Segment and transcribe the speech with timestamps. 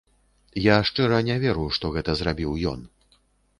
[0.67, 2.79] Я шчыра не веру, што гэта зрабіў ён.